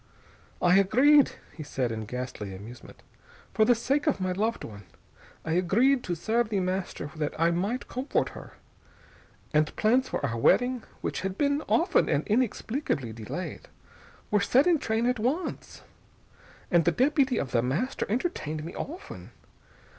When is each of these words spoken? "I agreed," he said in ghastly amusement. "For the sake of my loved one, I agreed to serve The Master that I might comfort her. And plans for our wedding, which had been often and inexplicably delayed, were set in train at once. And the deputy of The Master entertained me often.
"I 0.63 0.77
agreed," 0.79 1.33
he 1.55 1.61
said 1.61 1.91
in 1.91 2.05
ghastly 2.05 2.55
amusement. 2.55 3.03
"For 3.53 3.65
the 3.65 3.75
sake 3.75 4.07
of 4.07 4.19
my 4.19 4.31
loved 4.31 4.63
one, 4.63 4.85
I 5.45 5.51
agreed 5.51 6.03
to 6.05 6.15
serve 6.15 6.49
The 6.49 6.59
Master 6.59 7.11
that 7.15 7.39
I 7.39 7.51
might 7.51 7.87
comfort 7.87 8.29
her. 8.29 8.53
And 9.53 9.75
plans 9.75 10.09
for 10.09 10.25
our 10.25 10.37
wedding, 10.39 10.81
which 11.01 11.21
had 11.21 11.37
been 11.37 11.61
often 11.69 12.09
and 12.09 12.25
inexplicably 12.25 13.13
delayed, 13.13 13.67
were 14.31 14.41
set 14.41 14.65
in 14.65 14.79
train 14.79 15.05
at 15.05 15.19
once. 15.19 15.83
And 16.71 16.83
the 16.83 16.91
deputy 16.91 17.37
of 17.37 17.51
The 17.51 17.61
Master 17.61 18.07
entertained 18.09 18.63
me 18.65 18.73
often. 18.73 19.29